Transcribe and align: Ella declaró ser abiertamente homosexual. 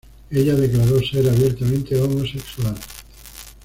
Ella 0.31 0.55
declaró 0.55 0.99
ser 1.03 1.29
abiertamente 1.29 1.95
homosexual. 1.95 2.73